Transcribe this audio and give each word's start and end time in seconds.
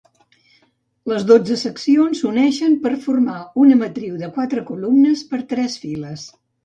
Les 1.11 1.25
dotze 1.31 1.57
seccions 1.63 2.23
s'uneixen 2.23 2.73
per 2.85 2.93
a 2.95 2.99
formar 3.03 3.35
una 3.65 3.77
matriu 3.83 4.17
de 4.23 4.31
quatre 4.39 4.65
columnes 4.71 5.23
per 5.35 5.43
tres 5.53 5.77
files. 5.85 6.27